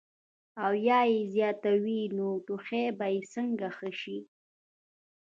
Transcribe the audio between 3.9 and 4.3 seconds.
شي-